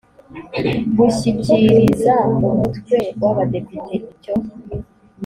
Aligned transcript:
gushyikiriza 0.95 2.13
umutwe 2.41 2.97
w 3.19 3.23
abadepite 3.31 3.93
icyo 4.11 4.33